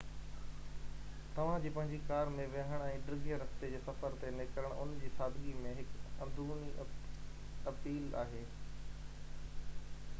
[1.33, 5.11] توهان جي پنهنجي ڪار ۾ ويهڻ ۽ ڊگهي رستي جي سفر تي نڪرڻ ان جي
[5.19, 6.71] سادگي ۾ هڪ اندروني
[7.75, 8.41] اپيل آهي